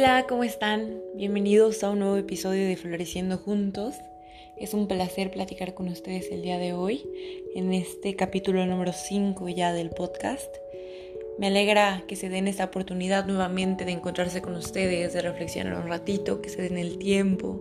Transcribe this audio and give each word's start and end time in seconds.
Hola, 0.00 0.26
¿cómo 0.28 0.44
están? 0.44 1.00
Bienvenidos 1.16 1.82
a 1.82 1.90
un 1.90 1.98
nuevo 1.98 2.16
episodio 2.16 2.68
de 2.68 2.76
Floreciendo 2.76 3.36
Juntos. 3.36 3.96
Es 4.56 4.72
un 4.72 4.86
placer 4.86 5.32
platicar 5.32 5.74
con 5.74 5.88
ustedes 5.88 6.30
el 6.30 6.40
día 6.40 6.56
de 6.56 6.72
hoy, 6.72 7.04
en 7.56 7.72
este 7.72 8.14
capítulo 8.14 8.64
número 8.64 8.92
5 8.92 9.48
ya 9.48 9.72
del 9.72 9.90
podcast. 9.90 10.54
Me 11.40 11.48
alegra 11.48 12.04
que 12.06 12.14
se 12.14 12.28
den 12.28 12.46
esta 12.46 12.66
oportunidad 12.66 13.26
nuevamente 13.26 13.84
de 13.84 13.90
encontrarse 13.90 14.40
con 14.40 14.54
ustedes, 14.54 15.14
de 15.14 15.20
reflexionar 15.20 15.74
un 15.74 15.88
ratito, 15.88 16.40
que 16.40 16.48
se 16.48 16.62
den 16.62 16.78
el 16.78 16.98
tiempo. 16.98 17.60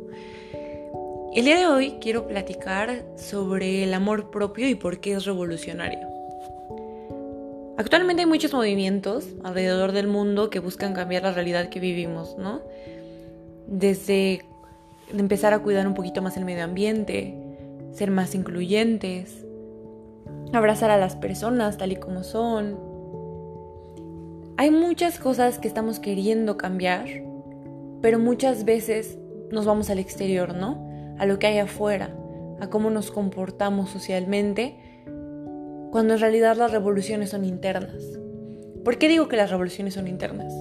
El 1.34 1.44
día 1.44 1.58
de 1.58 1.66
hoy 1.66 1.96
quiero 2.00 2.28
platicar 2.28 3.04
sobre 3.16 3.84
el 3.84 3.96
amor 3.96 4.30
propio 4.30 4.70
y 4.70 4.76
por 4.76 5.00
qué 5.00 5.14
es 5.14 5.26
revolucionario. 5.26 6.17
Actualmente 7.78 8.24
hay 8.24 8.28
muchos 8.28 8.54
movimientos 8.54 9.28
alrededor 9.44 9.92
del 9.92 10.08
mundo 10.08 10.50
que 10.50 10.58
buscan 10.58 10.94
cambiar 10.96 11.22
la 11.22 11.32
realidad 11.32 11.70
que 11.70 11.80
vivimos, 11.80 12.36
¿no? 12.36 12.62
Desde 13.68 14.44
empezar 15.16 15.54
a 15.54 15.60
cuidar 15.60 15.88
un 15.88 15.94
poquito 15.94 16.24
más 16.24 16.38
el 16.38 16.46
medio 16.46 16.64
ambiente, 16.64 17.38
ser 17.92 18.10
más 18.10 18.34
incluyentes, 18.34 19.46
abrazar 20.54 20.90
a 20.90 20.98
las 20.98 21.16
personas 21.16 21.78
tal 21.78 21.92
y 21.92 21.98
como 21.98 22.24
son. 22.24 22.80
Hay 24.58 24.72
muchas 24.72 25.20
cosas 25.20 25.60
que 25.60 25.68
estamos 25.68 26.00
queriendo 26.00 26.58
cambiar, 26.58 27.06
pero 28.02 28.18
muchas 28.18 28.66
veces 28.66 29.20
nos 29.52 29.68
vamos 29.68 29.92
al 29.92 30.00
exterior, 30.00 30.56
¿no? 30.56 31.16
A 31.20 31.28
lo 31.28 31.38
que 31.38 31.46
hay 31.46 31.60
afuera, 31.60 32.16
a 32.60 32.72
cómo 32.72 32.90
nos 32.90 33.12
comportamos 33.12 33.92
socialmente 33.92 34.87
cuando 35.92 36.14
en 36.14 36.20
realidad 36.20 36.58
las 36.58 36.72
revoluciones 36.72 37.30
son 37.30 37.46
internas. 37.46 38.04
¿Por 38.84 38.98
qué 38.98 39.08
digo 39.08 39.28
que 39.28 39.38
las 39.38 39.50
revoluciones 39.52 39.94
son 39.94 40.08
internas? 40.08 40.54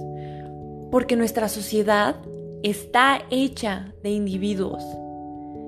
Porque 0.91 1.15
nuestra 1.15 1.49
sociedad 1.49 2.15
está 2.63 3.21
hecha 3.29 3.93
de 4.03 4.09
individuos. 4.09 4.83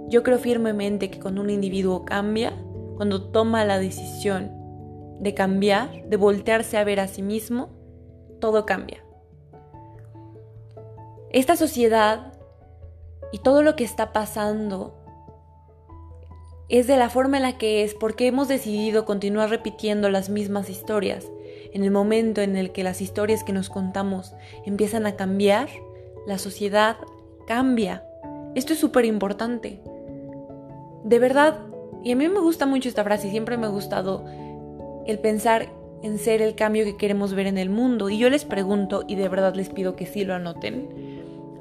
Yo 0.10 0.24
creo 0.24 0.40
firmemente 0.40 1.10
que 1.10 1.20
cuando 1.20 1.42
un 1.42 1.50
individuo 1.50 2.04
cambia, 2.04 2.54
cuando 2.96 3.30
toma 3.30 3.64
la 3.66 3.80
decisión 3.80 4.52
de 5.20 5.34
cambiar, 5.34 6.08
de 6.08 6.18
voltearse 6.18 6.78
a 6.78 6.84
ver 6.84 7.00
a 7.00 7.08
sí 7.08 7.22
mismo, 7.22 7.70
todo 8.40 8.66
cambia. 8.66 9.04
Esta 11.32 11.56
sociedad 11.56 12.34
y 13.32 13.40
todo 13.40 13.62
lo 13.62 13.76
que 13.76 13.84
está 13.84 14.12
pasando 14.14 14.99
es 16.70 16.86
de 16.86 16.98
la 16.98 17.10
forma 17.10 17.38
en 17.38 17.44
la 17.44 17.58
que 17.58 17.84
es 17.84 17.96
porque 17.96 18.28
hemos 18.28 18.48
decidido 18.48 19.04
continuar 19.04 19.50
repitiendo 19.50 20.10
las 20.10 20.30
mismas 20.30 20.70
historias. 20.70 21.26
En 21.74 21.84
el 21.84 21.92
momento 21.92 22.42
en 22.42 22.56
el 22.56 22.72
que 22.72 22.84
las 22.84 23.02
historias 23.02 23.44
que 23.44 23.54
nos 23.54 23.70
contamos 23.70 24.34
empiezan 24.66 25.08
a 25.08 25.16
cambiar, 25.16 25.68
la 26.28 26.38
sociedad 26.38 26.98
cambia. 27.48 28.04
Esto 28.54 28.74
es 28.74 28.80
súper 28.80 29.06
importante. 29.06 29.82
De 31.04 31.18
verdad, 31.18 31.60
y 32.04 32.12
a 32.12 32.16
mí 32.16 32.28
me 32.28 32.40
gusta 32.40 32.68
mucho 32.68 32.88
esta 32.88 33.04
frase 33.04 33.32
siempre 33.32 33.58
me 33.58 33.66
ha 33.66 33.70
gustado 33.70 34.26
el 35.08 35.18
pensar 35.20 35.70
en 36.04 36.18
ser 36.18 36.42
el 36.42 36.56
cambio 36.56 36.86
que 36.86 36.98
queremos 36.98 37.34
ver 37.34 37.48
en 37.48 37.58
el 37.58 37.70
mundo. 37.70 38.10
Y 38.10 38.20
yo 38.20 38.30
les 38.30 38.46
pregunto, 38.46 39.04
y 39.08 39.16
de 39.16 39.28
verdad 39.28 39.56
les 39.56 39.70
pido 39.70 39.96
que 39.96 40.06
sí 40.06 40.24
lo 40.24 40.36
anoten, 40.36 40.88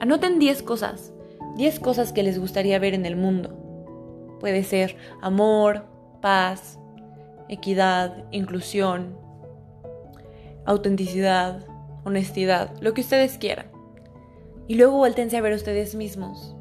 anoten 0.01 0.39
10 0.39 0.63
cosas, 0.63 1.13
10 1.57 1.81
cosas 1.81 2.13
que 2.13 2.23
les 2.23 2.39
gustaría 2.39 2.79
ver 2.79 2.93
en 2.93 3.07
el 3.07 3.17
mundo. 3.17 3.68
Puede 4.41 4.65
ser 4.65 4.97
amor, 5.21 5.87
paz, 6.21 6.79
equidad, 7.49 8.25
inclusión, 8.31 9.17
autenticidad, 10.65 11.67
honestidad, 12.05 12.71
lo 12.81 12.95
que 12.95 13.01
ustedes 13.01 13.39
quieran. 13.39 13.67
Y 14.67 14.75
luego 14.75 14.99
vuéltense 14.99 15.37
a 15.37 15.41
ver 15.41 15.55
ustedes 15.55 15.95
mismos 15.95 16.55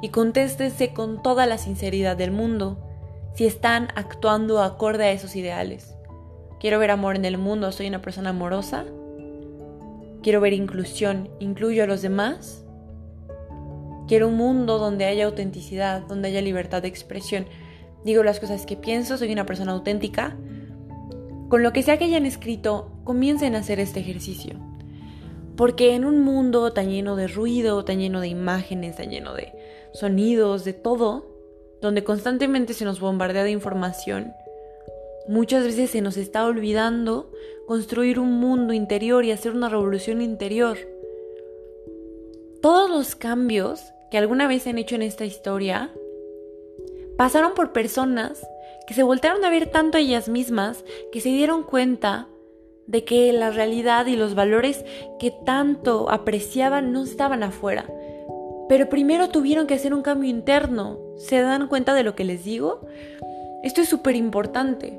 y 0.00 0.10
contéstense 0.10 0.92
con 0.92 1.22
toda 1.22 1.46
la 1.46 1.58
sinceridad 1.58 2.16
del 2.16 2.30
mundo 2.30 2.78
si 3.34 3.46
están 3.46 3.88
actuando 3.94 4.62
acorde 4.62 5.04
a 5.04 5.12
esos 5.12 5.36
ideales. 5.36 5.94
Quiero 6.60 6.78
ver 6.78 6.90
amor 6.90 7.16
en 7.16 7.24
el 7.24 7.38
mundo, 7.38 7.70
soy 7.72 7.86
una 7.88 8.02
persona 8.02 8.30
amorosa. 8.30 8.84
Quiero 10.22 10.40
ver 10.40 10.52
inclusión, 10.52 11.30
incluyo 11.38 11.84
a 11.84 11.86
los 11.86 12.02
demás. 12.02 12.64
Quiero 14.08 14.28
un 14.28 14.36
mundo 14.36 14.78
donde 14.78 15.04
haya 15.04 15.26
autenticidad, 15.26 16.00
donde 16.00 16.28
haya 16.28 16.40
libertad 16.40 16.80
de 16.80 16.88
expresión. 16.88 17.44
Digo 18.06 18.24
las 18.24 18.40
cosas 18.40 18.64
que 18.64 18.74
pienso, 18.74 19.18
soy 19.18 19.30
una 19.30 19.44
persona 19.44 19.72
auténtica. 19.72 20.34
Con 21.50 21.62
lo 21.62 21.74
que 21.74 21.82
sea 21.82 21.98
que 21.98 22.06
hayan 22.06 22.24
escrito, 22.24 22.90
comiencen 23.04 23.54
a 23.54 23.58
hacer 23.58 23.80
este 23.80 24.00
ejercicio. 24.00 24.54
Porque 25.56 25.94
en 25.94 26.06
un 26.06 26.22
mundo 26.22 26.72
tan 26.72 26.88
lleno 26.88 27.16
de 27.16 27.28
ruido, 27.28 27.84
tan 27.84 27.98
lleno 27.98 28.22
de 28.22 28.28
imágenes, 28.28 28.96
tan 28.96 29.10
lleno 29.10 29.34
de 29.34 29.52
sonidos, 29.92 30.64
de 30.64 30.72
todo, 30.72 31.26
donde 31.82 32.02
constantemente 32.02 32.72
se 32.72 32.86
nos 32.86 33.00
bombardea 33.00 33.44
de 33.44 33.50
información, 33.50 34.32
muchas 35.28 35.64
veces 35.64 35.90
se 35.90 36.00
nos 36.00 36.16
está 36.16 36.46
olvidando 36.46 37.30
construir 37.66 38.18
un 38.18 38.32
mundo 38.40 38.72
interior 38.72 39.26
y 39.26 39.32
hacer 39.32 39.52
una 39.52 39.68
revolución 39.68 40.22
interior. 40.22 40.78
Todos 42.62 42.88
los 42.88 43.14
cambios 43.14 43.92
que 44.10 44.18
alguna 44.18 44.46
vez 44.48 44.62
se 44.62 44.70
han 44.70 44.78
hecho 44.78 44.94
en 44.94 45.02
esta 45.02 45.24
historia 45.24 45.90
pasaron 47.16 47.54
por 47.54 47.72
personas 47.72 48.46
que 48.86 48.94
se 48.94 49.02
voltearon 49.02 49.44
a 49.44 49.50
ver 49.50 49.66
tanto 49.66 49.98
a 49.98 50.00
ellas 50.00 50.28
mismas 50.28 50.84
que 51.12 51.20
se 51.20 51.28
dieron 51.28 51.62
cuenta 51.62 52.28
de 52.86 53.04
que 53.04 53.32
la 53.34 53.50
realidad 53.50 54.06
y 54.06 54.16
los 54.16 54.34
valores 54.34 54.84
que 55.18 55.30
tanto 55.30 56.10
apreciaban 56.10 56.90
no 56.92 57.04
estaban 57.04 57.42
afuera. 57.42 57.84
Pero 58.68 58.88
primero 58.88 59.28
tuvieron 59.28 59.66
que 59.66 59.74
hacer 59.74 59.92
un 59.92 60.00
cambio 60.00 60.30
interno. 60.30 60.98
¿Se 61.16 61.40
dan 61.40 61.68
cuenta 61.68 61.92
de 61.92 62.02
lo 62.02 62.14
que 62.14 62.24
les 62.24 62.44
digo? 62.44 62.86
Esto 63.62 63.82
es 63.82 63.88
súper 63.88 64.16
importante. 64.16 64.98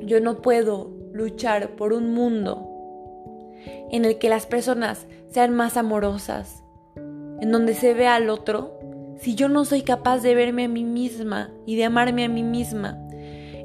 Yo 0.00 0.20
no 0.20 0.42
puedo 0.42 0.90
luchar 1.12 1.70
por 1.70 1.94
un 1.94 2.12
mundo 2.12 2.68
en 3.90 4.04
el 4.04 4.18
que 4.18 4.28
las 4.28 4.44
personas 4.44 5.06
sean 5.28 5.54
más 5.54 5.76
amorosas, 5.76 6.62
en 7.40 7.52
donde 7.52 7.74
se 7.74 7.94
ve 7.94 8.06
al 8.06 8.30
otro, 8.30 8.78
si 9.18 9.34
yo 9.34 9.48
no 9.48 9.64
soy 9.64 9.82
capaz 9.82 10.20
de 10.22 10.34
verme 10.34 10.64
a 10.64 10.68
mí 10.68 10.84
misma 10.84 11.50
y 11.66 11.76
de 11.76 11.84
amarme 11.84 12.24
a 12.24 12.28
mí 12.28 12.42
misma? 12.42 12.98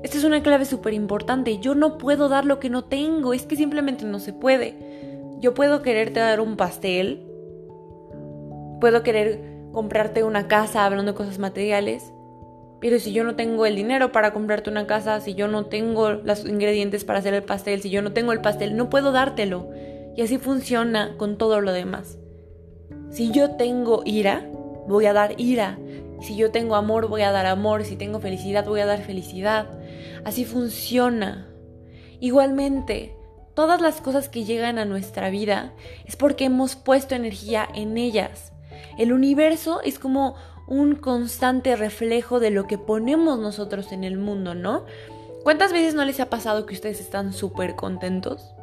Esta 0.04 0.18
es 0.18 0.24
una 0.24 0.42
clave 0.42 0.66
súper 0.66 0.94
importante. 0.94 1.60
Yo 1.60 1.76
no 1.76 1.98
puedo 1.98 2.28
dar 2.28 2.46
lo 2.46 2.60
que 2.60 2.70
no 2.70 2.84
tengo, 2.84 3.34
es 3.34 3.46
que 3.46 3.56
simplemente 3.56 4.06
no 4.06 4.20
se 4.20 4.34
puede. 4.34 4.78
Yo 5.40 5.54
puedo 5.54 5.82
quererte 5.82 6.20
dar 6.20 6.40
un 6.40 6.58
pastel, 6.58 7.28
puedo 8.80 9.04
querer 9.04 9.52
comprarte 9.72 10.24
una 10.24 10.48
casa 10.48 10.86
hablando 10.86 11.12
de 11.12 11.18
cosas 11.18 11.40
materiales, 11.40 12.14
pero 12.80 13.00
si 13.00 13.14
yo 13.14 13.24
no 13.24 13.36
tengo 13.36 13.66
el 13.66 13.76
dinero 13.76 14.12
para 14.12 14.34
comprarte 14.34 14.70
una 14.72 14.88
casa, 14.88 15.22
si 15.22 15.36
yo 15.36 15.48
no 15.48 15.66
tengo 15.66 16.12
los 16.12 16.46
ingredientes 16.46 17.06
para 17.06 17.20
hacer 17.20 17.36
el 17.36 17.44
pastel, 17.44 17.82
si 17.82 17.92
yo 17.92 18.02
no 18.02 18.12
tengo 18.12 18.32
el 18.32 18.42
pastel, 18.42 18.76
no 18.76 18.90
puedo 18.90 19.12
dártelo. 19.12 19.70
Y 20.16 20.24
así 20.24 20.40
funciona 20.40 21.16
con 21.18 21.38
todo 21.38 21.62
lo 21.62 21.72
demás. 21.72 22.18
Si 23.12 23.32
yo 23.32 23.52
tengo 23.52 24.04
ira, 24.06 24.50
voy 24.88 25.06
a 25.06 25.14
dar 25.14 25.36
ira. 25.38 25.78
Si 26.22 26.38
yo 26.38 26.52
tengo 26.52 26.76
amor, 26.76 27.10
voy 27.10 27.24
a 27.24 27.32
dar 27.32 27.46
amor. 27.46 27.84
Si 27.84 27.98
tengo 27.98 28.22
felicidad, 28.22 28.66
voy 28.66 28.80
a 28.80 28.86
dar 28.86 29.02
felicidad. 29.02 29.68
Así 30.24 30.46
funciona. 30.46 31.48
Igualmente, 32.22 33.16
todas 33.54 33.82
las 33.82 34.00
cosas 34.00 34.30
que 34.30 34.46
llegan 34.46 34.80
a 34.80 34.86
nuestra 34.86 35.30
vida 35.30 35.74
es 36.06 36.16
porque 36.16 36.46
hemos 36.46 36.78
puesto 36.78 37.14
energía 37.14 37.68
en 37.76 37.98
ellas. 37.98 38.54
El 38.98 39.12
universo 39.12 39.82
es 39.82 40.00
como 40.00 40.36
un 40.68 40.96
constante 40.96 41.76
reflejo 41.76 42.40
de 42.40 42.52
lo 42.52 42.66
que 42.66 42.78
ponemos 42.78 43.40
nosotros 43.40 43.92
en 43.92 44.06
el 44.06 44.18
mundo, 44.18 44.56
¿no? 44.56 44.86
¿Cuántas 45.44 45.74
veces 45.74 45.96
no 45.96 46.06
les 46.06 46.20
ha 46.22 46.30
pasado 46.30 46.66
que 46.66 46.76
ustedes 46.76 47.02
están 47.02 47.34
súper 47.34 47.76
contentos? 47.76 48.54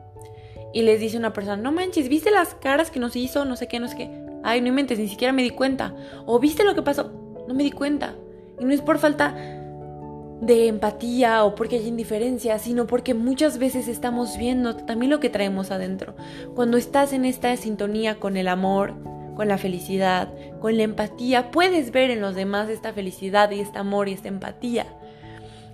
Y 0.73 0.83
les 0.83 1.01
dice 1.01 1.19
una 1.19 1.33
persona, 1.33 1.57
no 1.57 1.73
manches, 1.73 2.09
¿viste 2.09 2.31
las 2.31 2.55
caras 2.55 2.91
que 2.91 3.01
nos 3.01 3.17
hizo? 3.17 3.45
No 3.45 3.57
sé 3.57 3.69
qué, 3.69 3.81
no 3.81 3.89
sé 3.89 3.97
qué. 3.97 4.28
Ay, 4.43 4.61
no 4.61 4.69
inventes, 4.69 4.99
ni 4.99 5.09
siquiera 5.09 5.33
me 5.33 5.43
di 5.43 5.51
cuenta. 5.51 5.95
O 6.27 6.39
viste 6.39 6.65
lo 6.65 6.75
que 6.75 6.83
pasó, 6.83 7.13
no 7.47 7.55
me 7.55 7.65
di 7.65 7.71
cuenta. 7.71 8.15
Y 8.59 8.65
no 8.65 8.73
es 8.73 8.81
por 8.81 8.99
falta 8.99 9.35
de 10.41 10.69
empatía 10.69 11.45
o 11.45 11.55
porque 11.55 11.77
hay 11.77 11.89
indiferencia, 11.89 12.59
sino 12.59 12.87
porque 12.87 13.15
muchas 13.15 13.59
veces 13.59 13.89
estamos 13.89 14.39
viendo 14.39 14.77
también 14.77 15.11
lo 15.11 15.21
que 15.21 15.31
traemos 15.31 15.71
adentro. 15.71 16.15
Cuando 16.55 16.77
estás 16.77 17.13
en 17.13 17.25
esta 17.25 17.57
sintonía 17.57 18.21
con 18.21 18.37
el 18.37 18.49
amor, 18.49 18.95
con 19.35 19.49
la 19.49 19.59
felicidad, 19.59 20.33
con 20.61 20.77
la 20.77 20.83
empatía, 20.85 21.51
puedes 21.51 21.93
ver 21.93 22.11
en 22.11 22.21
los 22.21 22.35
demás 22.35 22.69
esta 22.69 22.93
felicidad 22.93 23.51
y 23.51 23.61
este 23.61 23.79
amor 23.79 24.09
y 24.09 24.13
esta 24.13 24.29
empatía. 24.29 24.87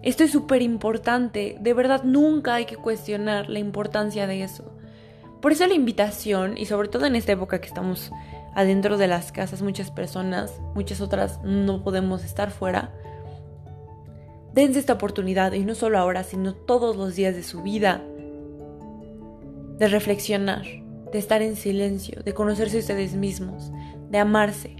Esto 0.03 0.23
es 0.23 0.33
súper 0.33 0.61
importante, 0.61 1.57
de 1.61 1.73
verdad 1.73 2.03
nunca 2.05 2.57
hay 2.57 2.67
que 2.67 2.77
cuestionar 2.77 3.49
la 3.49 3.59
importancia 3.59 4.27
de 4.27 4.43
eso. 4.43 4.71
Por 5.41 5.53
eso 5.53 5.67
la 5.67 5.73
invitación, 5.73 6.59
y 6.59 6.67
sobre 6.67 6.89
todo 6.89 7.07
en 7.07 7.17
esta 7.17 7.33
época 7.33 7.61
que 7.63 7.69
estamos 7.69 8.11
adentro 8.55 8.97
de 8.97 9.09
las 9.09 9.33
casas 9.33 9.63
muchas 9.63 9.91
personas, 9.91 10.61
muchas 10.75 11.01
otras 11.01 11.41
no 11.43 11.83
podemos 11.83 12.25
estar 12.25 12.51
fuera. 12.51 12.93
Dense 14.53 14.79
esta 14.79 14.93
oportunidad 14.93 15.53
y 15.53 15.65
no 15.65 15.75
solo 15.75 15.99
ahora, 15.99 16.23
sino 16.23 16.55
todos 16.55 16.97
los 16.97 17.17
días 17.17 17.35
de 17.35 17.43
su 17.43 17.63
vida 17.63 18.03
de 19.79 19.89
reflexionar, 19.89 20.65
de 21.13 21.19
estar 21.19 21.43
en 21.43 21.57
silencio, 21.57 22.23
de 22.23 22.33
conocerse 22.33 22.79
ustedes 22.79 23.15
mismos, 23.15 23.73
de 24.11 24.19
amarse. 24.19 24.77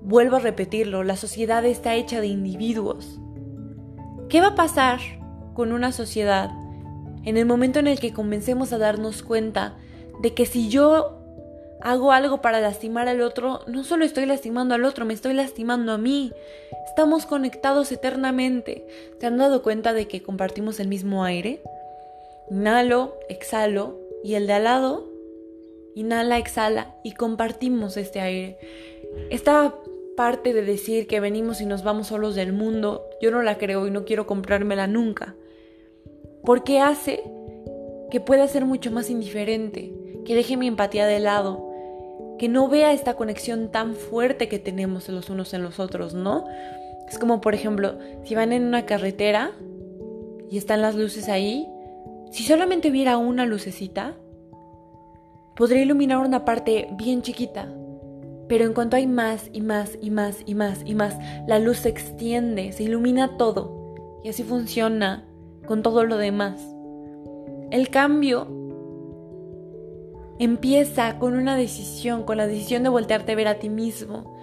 Vuelvo 0.00 0.36
a 0.36 0.40
repetirlo, 0.40 1.02
la 1.02 1.16
sociedad 1.16 1.64
está 1.64 1.94
hecha 1.94 2.20
de 2.20 2.28
individuos. 2.28 3.20
¿Qué 4.28 4.40
va 4.40 4.48
a 4.48 4.54
pasar 4.54 5.00
con 5.54 5.72
una 5.72 5.92
sociedad 5.92 6.50
en 7.24 7.36
el 7.36 7.46
momento 7.46 7.78
en 7.78 7.86
el 7.86 8.00
que 8.00 8.12
comencemos 8.12 8.72
a 8.72 8.78
darnos 8.78 9.22
cuenta 9.22 9.76
de 10.20 10.34
que 10.34 10.46
si 10.46 10.68
yo 10.68 11.21
hago 11.82 12.12
algo 12.12 12.40
para 12.40 12.60
lastimar 12.60 13.08
al 13.08 13.20
otro, 13.20 13.60
no 13.66 13.84
solo 13.84 14.04
estoy 14.04 14.26
lastimando 14.26 14.74
al 14.74 14.84
otro, 14.84 15.04
me 15.04 15.14
estoy 15.14 15.34
lastimando 15.34 15.92
a 15.92 15.98
mí. 15.98 16.32
Estamos 16.86 17.26
conectados 17.26 17.90
eternamente. 17.92 18.86
¿Se 19.18 19.26
han 19.26 19.38
dado 19.38 19.62
cuenta 19.62 19.92
de 19.92 20.06
que 20.08 20.22
compartimos 20.22 20.80
el 20.80 20.88
mismo 20.88 21.24
aire? 21.24 21.60
Inhalo, 22.50 23.16
exhalo 23.28 23.98
y 24.24 24.34
el 24.34 24.46
de 24.46 24.52
al 24.52 24.64
lado 24.64 25.12
inhala, 25.94 26.38
exhala 26.38 26.94
y 27.02 27.12
compartimos 27.12 27.96
este 27.96 28.20
aire. 28.20 28.58
Esta 29.30 29.74
parte 30.16 30.52
de 30.52 30.62
decir 30.62 31.06
que 31.06 31.20
venimos 31.20 31.60
y 31.60 31.66
nos 31.66 31.84
vamos 31.84 32.08
solos 32.08 32.34
del 32.34 32.52
mundo, 32.52 33.04
yo 33.20 33.30
no 33.30 33.42
la 33.42 33.58
creo 33.58 33.86
y 33.86 33.90
no 33.90 34.04
quiero 34.04 34.26
comprármela 34.26 34.86
nunca. 34.86 35.34
Porque 36.44 36.80
hace 36.80 37.22
que 38.10 38.20
pueda 38.20 38.46
ser 38.48 38.64
mucho 38.64 38.90
más 38.90 39.10
indiferente, 39.10 39.92
que 40.24 40.34
deje 40.34 40.56
mi 40.56 40.66
empatía 40.66 41.06
de 41.06 41.20
lado, 41.20 41.71
que 42.38 42.48
no 42.48 42.68
vea 42.68 42.92
esta 42.92 43.14
conexión 43.14 43.70
tan 43.70 43.94
fuerte 43.94 44.48
que 44.48 44.58
tenemos 44.58 45.08
los 45.08 45.30
unos 45.30 45.54
en 45.54 45.62
los 45.62 45.78
otros, 45.78 46.14
¿no? 46.14 46.44
Es 47.08 47.18
como, 47.18 47.40
por 47.40 47.54
ejemplo, 47.54 47.98
si 48.24 48.34
van 48.34 48.52
en 48.52 48.64
una 48.64 48.86
carretera 48.86 49.52
y 50.50 50.58
están 50.58 50.82
las 50.82 50.94
luces 50.94 51.28
ahí, 51.28 51.68
si 52.30 52.44
solamente 52.44 52.90
hubiera 52.90 53.18
una 53.18 53.44
lucecita, 53.44 54.14
podría 55.54 55.82
iluminar 55.82 56.18
una 56.18 56.44
parte 56.44 56.88
bien 56.92 57.22
chiquita. 57.22 57.68
Pero 58.48 58.64
en 58.64 58.72
cuanto 58.72 58.96
hay 58.96 59.06
más 59.06 59.48
y 59.52 59.60
más 59.60 59.98
y 60.00 60.10
más 60.10 60.42
y 60.44 60.54
más 60.54 60.80
y 60.84 60.94
más, 60.94 61.16
la 61.46 61.58
luz 61.58 61.78
se 61.78 61.88
extiende, 61.88 62.72
se 62.72 62.84
ilumina 62.84 63.36
todo. 63.36 63.94
Y 64.24 64.28
así 64.28 64.42
funciona 64.42 65.26
con 65.66 65.82
todo 65.82 66.04
lo 66.04 66.16
demás. 66.16 66.60
El 67.70 67.88
cambio 67.88 68.46
empieza 70.38 71.18
con 71.18 71.34
una 71.34 71.56
decisión, 71.56 72.24
con 72.24 72.36
la 72.36 72.46
decisión 72.46 72.82
de 72.82 72.88
voltearte 72.88 73.32
a 73.32 73.36
ver 73.36 73.48
a 73.48 73.58
ti 73.58 73.68
mismo, 73.68 74.36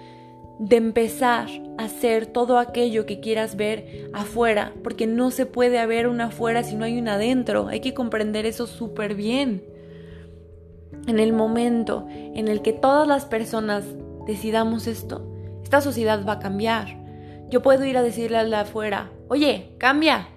de 0.59 0.75
empezar 0.75 1.47
a 1.77 1.85
hacer 1.85 2.25
todo 2.25 2.57
aquello 2.59 3.05
que 3.05 3.19
quieras 3.21 3.55
ver 3.55 4.09
afuera, 4.13 4.73
porque 4.83 5.07
no 5.07 5.31
se 5.31 5.45
puede 5.45 5.79
haber 5.79 6.07
una 6.07 6.25
afuera 6.25 6.63
si 6.63 6.75
no 6.75 6.85
hay 6.85 6.99
una 6.99 7.15
adentro. 7.15 7.67
Hay 7.67 7.79
que 7.79 7.93
comprender 7.93 8.45
eso 8.45 8.67
súper 8.67 9.15
bien. 9.15 9.63
En 11.07 11.19
el 11.19 11.31
momento 11.31 12.05
en 12.09 12.49
el 12.49 12.61
que 12.61 12.73
todas 12.73 13.07
las 13.07 13.25
personas 13.25 13.85
decidamos 14.27 14.85
esto, 14.85 15.25
esta 15.63 15.81
sociedad 15.81 16.25
va 16.27 16.33
a 16.33 16.39
cambiar. 16.39 16.99
Yo 17.49 17.61
puedo 17.61 17.85
ir 17.85 17.97
a 17.97 18.03
decirle 18.03 18.37
a 18.37 18.43
la 18.43 18.61
afuera, 18.61 19.09
oye, 19.27 19.75
cambia. 19.77 20.27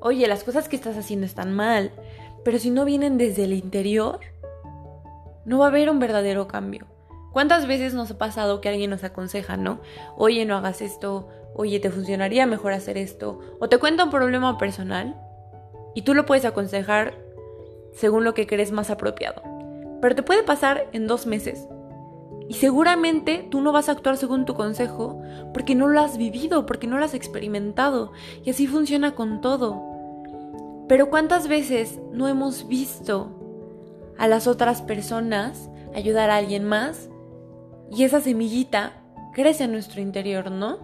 Oye, 0.00 0.26
las 0.26 0.42
cosas 0.42 0.68
que 0.68 0.76
estás 0.76 0.96
haciendo 0.96 1.26
están 1.26 1.52
mal. 1.52 1.92
Pero 2.44 2.58
si 2.58 2.70
no 2.70 2.84
vienen 2.84 3.18
desde 3.18 3.44
el 3.44 3.52
interior, 3.52 4.18
no 5.44 5.58
va 5.58 5.66
a 5.66 5.68
haber 5.68 5.90
un 5.90 5.98
verdadero 5.98 6.48
cambio. 6.48 6.86
¿Cuántas 7.32 7.66
veces 7.66 7.94
nos 7.94 8.10
ha 8.10 8.18
pasado 8.18 8.60
que 8.60 8.68
alguien 8.68 8.90
nos 8.90 9.04
aconseja, 9.04 9.56
no? 9.56 9.80
Oye, 10.16 10.44
no 10.44 10.56
hagas 10.56 10.82
esto, 10.82 11.28
oye, 11.54 11.80
te 11.80 11.90
funcionaría 11.90 12.46
mejor 12.46 12.72
hacer 12.72 12.98
esto, 12.98 13.40
o 13.58 13.68
te 13.68 13.78
cuenta 13.78 14.04
un 14.04 14.10
problema 14.10 14.58
personal 14.58 15.16
y 15.94 16.02
tú 16.02 16.14
lo 16.14 16.26
puedes 16.26 16.44
aconsejar 16.44 17.14
según 17.92 18.24
lo 18.24 18.34
que 18.34 18.46
crees 18.46 18.72
más 18.72 18.90
apropiado. 18.90 19.42
Pero 20.00 20.14
te 20.14 20.22
puede 20.22 20.42
pasar 20.42 20.88
en 20.92 21.06
dos 21.06 21.26
meses. 21.26 21.66
Y 22.48 22.54
seguramente 22.54 23.46
tú 23.50 23.60
no 23.60 23.72
vas 23.72 23.88
a 23.88 23.92
actuar 23.92 24.16
según 24.16 24.44
tu 24.44 24.54
consejo 24.54 25.22
porque 25.54 25.74
no 25.74 25.88
lo 25.88 26.00
has 26.00 26.18
vivido, 26.18 26.66
porque 26.66 26.86
no 26.86 26.98
lo 26.98 27.04
has 27.04 27.14
experimentado. 27.14 28.12
Y 28.44 28.50
así 28.50 28.66
funciona 28.66 29.14
con 29.14 29.40
todo. 29.40 29.80
Pero 30.88 31.08
¿cuántas 31.08 31.48
veces 31.48 32.00
no 32.10 32.28
hemos 32.28 32.68
visto 32.68 33.41
a 34.18 34.28
las 34.28 34.46
otras 34.46 34.82
personas 34.82 35.68
ayudar 35.94 36.30
a 36.30 36.36
alguien 36.36 36.64
más? 36.64 37.08
Y 37.90 38.04
esa 38.04 38.20
semillita 38.20 38.92
crece 39.32 39.64
en 39.64 39.72
nuestro 39.72 40.00
interior, 40.00 40.50
¿no? 40.50 40.78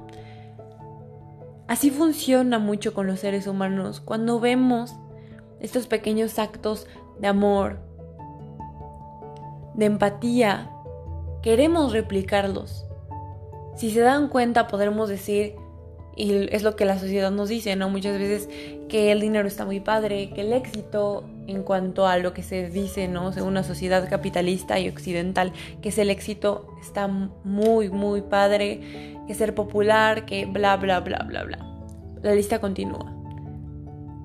Así 1.66 1.90
funciona 1.90 2.58
mucho 2.58 2.94
con 2.94 3.06
los 3.06 3.20
seres 3.20 3.46
humanos. 3.46 4.00
Cuando 4.00 4.40
vemos 4.40 4.94
estos 5.60 5.86
pequeños 5.86 6.38
actos 6.38 6.86
de 7.20 7.26
amor, 7.28 7.80
de 9.74 9.86
empatía, 9.86 10.70
queremos 11.42 11.92
replicarlos. 11.92 12.86
Si 13.76 13.90
se 13.90 14.00
dan 14.00 14.28
cuenta, 14.28 14.66
podremos 14.66 15.08
decir, 15.08 15.54
y 16.16 16.52
es 16.52 16.62
lo 16.62 16.74
que 16.74 16.84
la 16.84 16.98
sociedad 16.98 17.30
nos 17.30 17.48
dice, 17.48 17.76
¿no? 17.76 17.88
Muchas 17.90 18.18
veces 18.18 18.48
que 18.88 19.12
el 19.12 19.20
dinero 19.20 19.46
está 19.46 19.64
muy 19.64 19.80
padre, 19.80 20.30
que 20.34 20.40
el 20.40 20.52
éxito 20.52 21.24
en 21.48 21.62
cuanto 21.62 22.06
a 22.06 22.18
lo 22.18 22.34
que 22.34 22.42
se 22.42 22.68
dice, 22.68 23.08
¿no? 23.08 23.32
Según 23.32 23.50
una 23.50 23.64
sociedad 23.64 24.08
capitalista 24.08 24.78
y 24.78 24.88
occidental, 24.88 25.52
que 25.80 25.88
es 25.88 25.98
el 25.98 26.10
éxito 26.10 26.68
está 26.80 27.08
muy, 27.08 27.88
muy 27.88 28.20
padre, 28.20 29.16
que 29.26 29.34
ser 29.34 29.54
popular, 29.54 30.26
que 30.26 30.44
bla, 30.44 30.76
bla, 30.76 31.00
bla, 31.00 31.24
bla, 31.26 31.44
bla. 31.44 31.58
La 32.22 32.34
lista 32.34 32.60
continúa. 32.60 33.14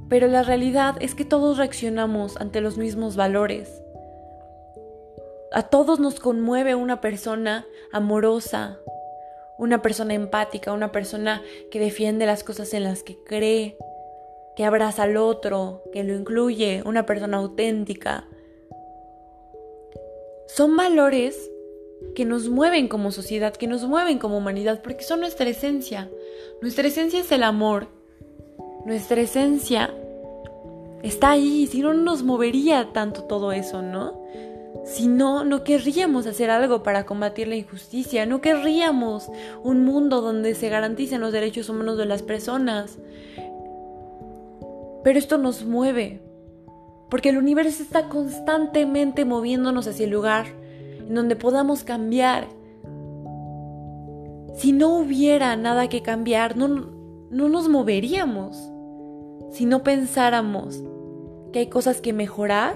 Pero 0.09 0.27
la 0.27 0.43
realidad 0.43 0.95
es 0.99 1.15
que 1.15 1.23
todos 1.23 1.57
reaccionamos 1.57 2.35
ante 2.37 2.59
los 2.59 2.77
mismos 2.77 3.15
valores. 3.15 3.81
A 5.53 5.63
todos 5.63 5.99
nos 5.99 6.19
conmueve 6.19 6.75
una 6.75 6.99
persona 6.99 7.65
amorosa, 7.93 8.79
una 9.57 9.81
persona 9.81 10.13
empática, 10.13 10.73
una 10.73 10.91
persona 10.91 11.41
que 11.71 11.79
defiende 11.79 12.25
las 12.25 12.43
cosas 12.43 12.73
en 12.73 12.83
las 12.83 13.01
que 13.01 13.17
cree, 13.23 13.77
que 14.55 14.65
abraza 14.65 15.03
al 15.03 15.17
otro, 15.17 15.83
que 15.91 16.03
lo 16.03 16.13
incluye, 16.13 16.83
una 16.85 17.05
persona 17.05 17.38
auténtica. 17.38 18.27
Son 20.47 20.75
valores 20.75 21.50
que 22.15 22.25
nos 22.25 22.50
mueven 22.50 22.88
como 22.88 23.11
sociedad, 23.11 23.55
que 23.55 23.67
nos 23.67 23.85
mueven 23.85 24.19
como 24.19 24.38
humanidad, 24.38 24.81
porque 24.83 25.04
son 25.04 25.21
nuestra 25.21 25.49
esencia. 25.49 26.09
Nuestra 26.61 26.87
esencia 26.87 27.19
es 27.19 27.31
el 27.31 27.44
amor. 27.44 27.87
Nuestra 28.85 29.21
esencia 29.21 29.94
está 31.01 31.31
ahí, 31.31 31.68
si 31.68 31.81
no, 31.81 31.94
no 31.94 32.04
nos 32.04 32.23
movería 32.23 32.89
tanto 32.94 33.23
todo 33.23 33.51
eso, 33.51 33.81
¿no? 33.81 34.21
Si 34.85 35.07
no, 35.07 35.45
no 35.45 35.63
querríamos 35.63 36.28
hacer 36.28 36.49
algo 36.49 36.83
para 36.83 37.06
combatir 37.06 37.47
la 37.47 37.56
injusticia, 37.56 38.25
no 38.25 38.42
querríamos 38.42 39.30
un 39.63 39.85
mundo 39.85 40.21
donde 40.21 40.56
se 40.56 40.69
garanticen 40.69 41.21
los 41.21 41.31
derechos 41.31 41.69
humanos 41.69 41.97
de 41.97 42.06
las 42.06 42.21
personas. 42.21 42.97
Pero 45.04 45.19
esto 45.19 45.38
nos 45.38 45.66
mueve, 45.66 46.22
porque 47.10 47.30
el 47.30 47.38
universo 47.38 47.83
está 47.83 48.10
constantemente 48.10 49.26
moviéndonos 49.26 49.88
hacia 49.88 50.06
el 50.06 50.12
lugar 50.12 50.45
en 51.07 51.14
donde 51.14 51.36
podamos 51.36 51.83
cambiar. 51.83 52.48
Si 54.56 54.72
no 54.72 54.98
hubiera 54.98 55.56
nada 55.56 55.90
que 55.90 56.02
cambiar, 56.02 56.56
no, 56.56 56.68
no 57.30 57.50
nos 57.50 57.68
moveríamos. 57.69 58.69
Si 59.52 59.66
no 59.66 59.83
pensáramos 59.83 60.81
que 61.52 61.60
hay 61.60 61.68
cosas 61.68 62.02
que 62.02 62.14
mejorar, 62.14 62.76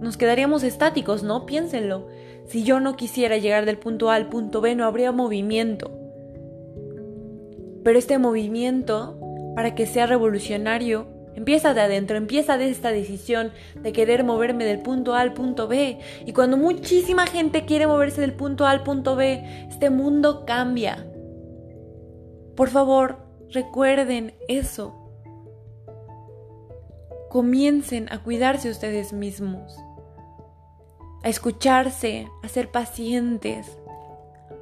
nos 0.00 0.16
quedaríamos 0.16 0.62
estáticos, 0.62 1.22
¿no? 1.22 1.46
Piénsenlo. 1.46 2.06
Si 2.46 2.64
yo 2.64 2.80
no 2.80 2.96
quisiera 2.96 3.36
llegar 3.36 3.66
del 3.66 3.78
punto 3.78 4.10
A 4.10 4.14
al 4.14 4.28
punto 4.28 4.60
B, 4.60 4.74
no 4.74 4.84
habría 4.84 5.12
movimiento. 5.12 5.90
Pero 7.84 7.98
este 7.98 8.18
movimiento, 8.18 9.18
para 9.54 9.74
que 9.74 9.86
sea 9.86 10.06
revolucionario, 10.06 11.17
empieza 11.38 11.74
de 11.74 11.80
adentro, 11.80 12.16
empieza 12.16 12.58
de 12.58 12.68
esta 12.68 12.90
decisión 12.90 13.52
de 13.74 13.92
querer 13.92 14.24
moverme 14.24 14.64
del 14.64 14.80
punto 14.80 15.14
A 15.14 15.20
al 15.20 15.32
punto 15.32 15.68
B. 15.68 15.98
Y 16.26 16.32
cuando 16.32 16.56
muchísima 16.56 17.26
gente 17.26 17.64
quiere 17.64 17.86
moverse 17.86 18.20
del 18.20 18.34
punto 18.34 18.66
A 18.66 18.70
al 18.70 18.82
punto 18.82 19.16
B, 19.16 19.66
este 19.68 19.90
mundo 19.90 20.44
cambia. 20.44 21.06
Por 22.54 22.68
favor, 22.68 23.18
recuerden 23.50 24.34
eso. 24.48 24.94
Comiencen 27.30 28.12
a 28.12 28.22
cuidarse 28.22 28.70
ustedes 28.70 29.12
mismos 29.12 29.78
a 31.22 31.28
escucharse, 31.28 32.28
a 32.42 32.48
ser 32.48 32.70
pacientes, 32.70 33.78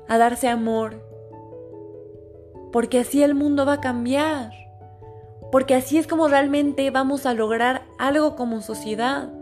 a 0.08 0.18
darse 0.18 0.48
amor. 0.48 1.02
Porque 2.72 3.00
así 3.00 3.22
el 3.22 3.34
mundo 3.34 3.66
va 3.66 3.74
a 3.74 3.80
cambiar. 3.80 4.52
Porque 5.50 5.74
así 5.74 5.98
es 5.98 6.06
como 6.06 6.28
realmente 6.28 6.90
vamos 6.90 7.26
a 7.26 7.34
lograr 7.34 7.84
algo 7.98 8.36
como 8.36 8.62
sociedad. 8.62 9.32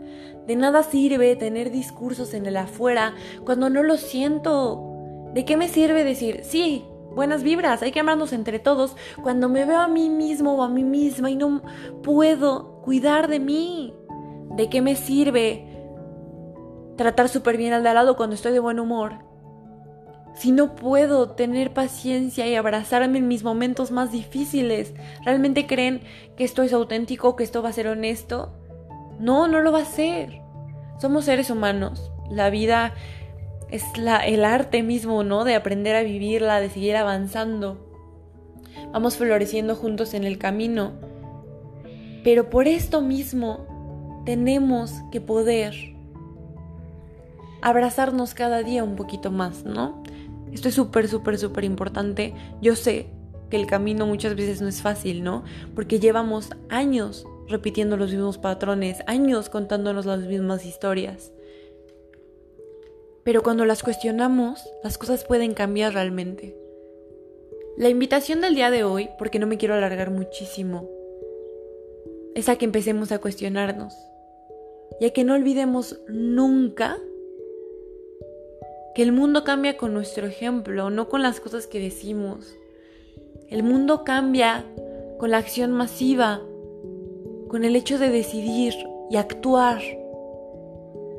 De 0.47 0.55
nada 0.55 0.83
sirve 0.83 1.35
tener 1.35 1.71
discursos 1.71 2.33
en 2.33 2.45
el 2.45 2.57
afuera 2.57 3.15
cuando 3.43 3.69
no 3.69 3.83
lo 3.83 3.97
siento. 3.97 5.31
¿De 5.33 5.43
qué 5.45 5.57
me 5.57 5.67
sirve 5.67 6.03
decir, 6.03 6.41
sí, 6.43 6.85
buenas 7.13 7.43
vibras, 7.43 7.81
hay 7.81 7.91
que 7.91 7.99
amarnos 7.99 8.31
entre 8.33 8.59
todos, 8.59 8.95
cuando 9.23 9.49
me 9.49 9.65
veo 9.65 9.79
a 9.79 9.87
mí 9.87 10.09
mismo 10.09 10.55
o 10.55 10.63
a 10.63 10.69
mí 10.69 10.83
misma 10.83 11.31
y 11.31 11.35
no 11.35 11.61
puedo 12.03 12.81
cuidar 12.83 13.27
de 13.27 13.39
mí? 13.39 13.93
¿De 14.55 14.69
qué 14.69 14.81
me 14.81 14.95
sirve 14.95 15.67
tratar 16.95 17.27
súper 17.27 17.57
bien 17.57 17.73
al 17.73 17.83
de 17.83 17.89
al 17.89 17.95
lado 17.95 18.15
cuando 18.15 18.35
estoy 18.35 18.53
de 18.53 18.59
buen 18.59 18.79
humor? 18.79 19.34
Si 20.35 20.51
no 20.51 20.75
puedo 20.75 21.29
tener 21.29 21.73
paciencia 21.73 22.45
y 22.45 22.55
abrazarme 22.55 23.19
en 23.19 23.27
mis 23.27 23.43
momentos 23.43 23.91
más 23.91 24.11
difíciles, 24.11 24.93
¿realmente 25.23 25.65
creen 25.65 26.01
que 26.35 26.43
esto 26.43 26.61
es 26.61 26.73
auténtico, 26.73 27.37
que 27.37 27.43
esto 27.43 27.63
va 27.63 27.69
a 27.69 27.73
ser 27.73 27.87
honesto? 27.87 28.53
No, 29.19 29.47
no 29.47 29.61
lo 29.61 29.71
va 29.71 29.79
a 29.79 29.85
ser. 29.85 30.41
Somos 30.99 31.25
seres 31.25 31.49
humanos. 31.49 32.11
La 32.29 32.49
vida 32.49 32.93
es 33.69 33.83
el 34.25 34.45
arte 34.45 34.83
mismo, 34.83 35.23
¿no? 35.23 35.45
De 35.45 35.55
aprender 35.55 35.95
a 35.95 36.03
vivirla, 36.03 36.59
de 36.59 36.69
seguir 36.69 36.97
avanzando. 36.97 37.85
Vamos 38.91 39.15
floreciendo 39.15 39.75
juntos 39.75 40.13
en 40.13 40.25
el 40.25 40.37
camino. 40.37 40.93
Pero 42.25 42.49
por 42.49 42.67
esto 42.67 43.01
mismo 43.01 44.23
tenemos 44.25 44.91
que 45.11 45.21
poder 45.21 45.95
abrazarnos 47.61 48.33
cada 48.33 48.63
día 48.63 48.83
un 48.83 48.95
poquito 48.95 49.31
más, 49.31 49.63
¿no? 49.63 50.03
Esto 50.55 50.69
es 50.69 50.75
súper, 50.75 51.09
súper, 51.09 51.37
súper 51.37 51.65
importante. 51.65 52.33
Yo 52.61 52.77
sé 52.77 53.07
que 53.49 53.57
el 53.57 53.67
camino 53.67 54.05
muchas 54.07 54.37
veces 54.37 54.61
no 54.61 54.69
es 54.69 54.81
fácil, 54.81 55.21
¿no? 55.21 55.43
Porque 55.75 55.99
llevamos 55.99 56.51
años 56.69 57.27
repitiendo 57.49 57.97
los 57.97 58.11
mismos 58.11 58.37
patrones, 58.37 59.03
años 59.05 59.49
contándonos 59.49 60.05
las 60.05 60.21
mismas 60.21 60.65
historias. 60.65 61.33
Pero 63.25 63.43
cuando 63.43 63.65
las 63.65 63.83
cuestionamos, 63.83 64.63
las 64.81 64.97
cosas 64.97 65.25
pueden 65.25 65.53
cambiar 65.53 65.93
realmente. 65.93 66.57
La 67.75 67.89
invitación 67.89 68.39
del 68.39 68.55
día 68.55 68.71
de 68.71 68.85
hoy, 68.85 69.09
porque 69.17 69.39
no 69.39 69.47
me 69.47 69.57
quiero 69.57 69.73
alargar 69.73 70.09
muchísimo, 70.09 70.89
es 72.33 72.47
a 72.47 72.55
que 72.55 72.63
empecemos 72.63 73.11
a 73.11 73.19
cuestionarnos 73.19 73.93
y 75.01 75.05
a 75.05 75.11
que 75.11 75.25
no 75.25 75.33
olvidemos 75.33 75.99
nunca 76.07 76.97
que 78.95 79.03
el 79.03 79.11
mundo 79.11 79.43
cambia 79.43 79.75
con 79.75 79.93
nuestro 79.93 80.25
ejemplo, 80.25 80.89
no 80.89 81.09
con 81.09 81.21
las 81.21 81.41
cosas 81.41 81.67
que 81.67 81.81
decimos. 81.81 82.55
El 83.49 83.61
mundo 83.61 84.05
cambia 84.05 84.65
con 85.19 85.31
la 85.31 85.37
acción 85.37 85.73
masiva, 85.73 86.41
con 87.49 87.65
el 87.65 87.75
hecho 87.75 87.99
de 87.99 88.09
decidir 88.09 88.73
y 89.11 89.17
actuar, 89.17 89.81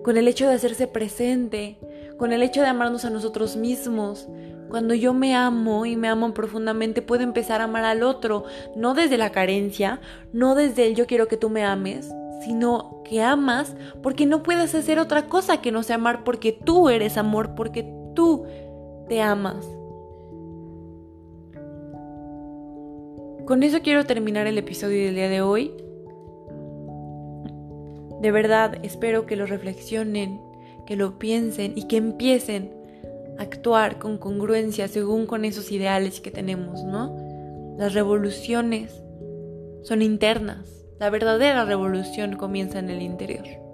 con 0.03 0.17
el 0.17 0.27
hecho 0.27 0.49
de 0.49 0.55
hacerse 0.55 0.87
presente, 0.87 1.79
con 2.17 2.33
el 2.33 2.43
hecho 2.43 2.63
de 2.63 2.69
amarnos 2.69 3.05
a 3.05 3.11
nosotros 3.11 3.57
mismos. 3.57 4.27
Cuando 4.71 4.95
yo 4.95 5.13
me 5.13 5.35
amo 5.35 5.85
y 5.85 5.97
me 5.97 6.09
amo 6.09 6.33
profundamente, 6.33 7.03
puedo 7.03 7.25
empezar 7.25 7.61
a 7.61 7.65
amar 7.65 7.85
al 7.85 8.03
otro, 8.03 8.45
no 8.75 8.95
desde 8.95 9.19
la 9.19 9.33
carencia, 9.33 10.01
no 10.33 10.55
desde 10.55 10.87
el 10.87 10.95
yo 10.95 11.07
quiero 11.07 11.29
que 11.29 11.37
tú 11.37 11.51
me 11.51 11.63
ames, 11.63 12.11
sino 12.45 13.03
que 13.05 13.23
amas 13.23 13.77
porque 14.03 14.27
no 14.27 14.43
puedes 14.43 14.75
hacer 14.75 14.99
otra 14.99 15.27
cosa 15.27 15.61
que 15.61 15.73
no 15.73 15.83
sea 15.83 15.97
amar 15.97 16.25
porque 16.25 16.53
tú 16.53 16.89
eres 16.89 17.17
amor, 17.17 17.55
porque 17.55 17.91
tú 18.15 18.45
te 19.09 19.21
amas. 19.21 19.67
Con 23.47 23.63
eso 23.63 23.81
quiero 23.83 24.05
terminar 24.05 24.47
el 24.47 24.59
episodio 24.59 25.05
del 25.05 25.15
día 25.15 25.29
de 25.29 25.41
hoy. 25.41 25.73
De 28.21 28.33
verdad, 28.33 28.79
espero 28.83 29.27
que 29.27 29.37
lo 29.37 29.47
reflexionen, 29.47 30.41
que 30.85 30.97
lo 30.97 31.19
piensen 31.19 31.75
y 31.77 31.85
que 31.85 31.97
empiecen 31.97 32.73
a 33.39 33.43
actuar 33.43 33.99
con 33.99 34.19
congruencia 34.19 34.89
según 34.89 35.27
con 35.27 35.45
esos 35.45 35.71
ideales 35.71 36.21
que 36.21 36.31
tenemos, 36.31 36.83
¿no? 36.85 37.17
Las 37.79 37.95
revoluciones 37.95 39.03
son 39.83 40.03
internas 40.03 40.86
la 40.99 41.11
verdadera 41.11 41.65
revolución 41.65 42.37
comienza 42.37 42.79
en 42.79 42.91
el 42.91 43.03
interior. 43.03 43.66